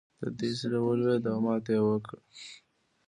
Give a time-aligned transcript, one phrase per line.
[0.21, 2.19] د دوی زړه ولوېد او ماته یې وکړه.